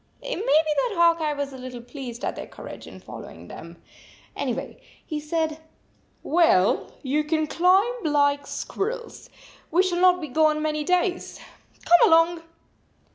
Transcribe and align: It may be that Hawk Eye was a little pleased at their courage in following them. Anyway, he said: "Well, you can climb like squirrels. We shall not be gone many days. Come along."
It 0.23 0.35
may 0.35 0.35
be 0.41 0.45
that 0.45 0.95
Hawk 0.97 1.21
Eye 1.21 1.33
was 1.35 1.53
a 1.53 1.59
little 1.59 1.79
pleased 1.83 2.25
at 2.25 2.35
their 2.35 2.47
courage 2.47 2.87
in 2.87 2.99
following 2.99 3.47
them. 3.49 3.79
Anyway, 4.35 4.81
he 5.05 5.19
said: 5.19 5.59
"Well, 6.23 6.91
you 7.03 7.23
can 7.23 7.45
climb 7.45 8.03
like 8.03 8.47
squirrels. 8.47 9.29
We 9.69 9.83
shall 9.83 10.01
not 10.01 10.19
be 10.19 10.29
gone 10.29 10.59
many 10.59 10.83
days. 10.83 11.39
Come 11.85 12.09
along." 12.11 12.41